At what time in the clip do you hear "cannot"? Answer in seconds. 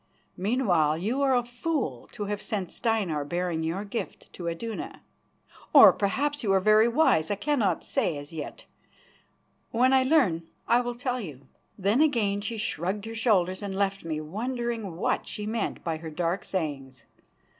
7.35-7.83